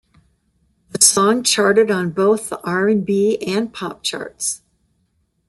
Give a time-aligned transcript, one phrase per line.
[0.93, 4.63] The song charted on both the R and B and pop charts.